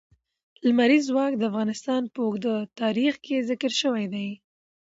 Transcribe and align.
لمریز 0.67 1.03
ځواک 1.09 1.33
د 1.37 1.41
افغانستان 1.51 2.01
په 2.13 2.19
اوږده 2.25 2.55
تاریخ 2.81 3.13
کې 3.25 3.45
ذکر 3.49 3.71
شوی 3.81 4.05
دی. 4.13 4.29